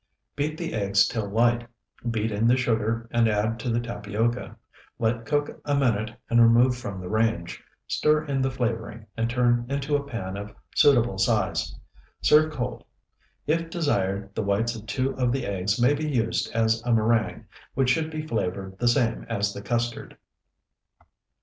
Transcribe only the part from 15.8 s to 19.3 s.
be used as a meringue, which should be flavored the same